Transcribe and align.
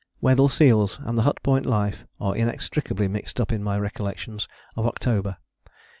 Weddell 0.19 0.49
seals 0.49 0.97
and 1.03 1.15
the 1.15 1.21
Hut 1.21 1.37
Point 1.43 1.67
life 1.67 2.05
are 2.19 2.35
inextricably 2.35 3.07
mixed 3.07 3.39
up 3.39 3.51
in 3.51 3.61
my 3.61 3.77
recollections 3.77 4.47
of 4.75 4.87
October. 4.87 5.37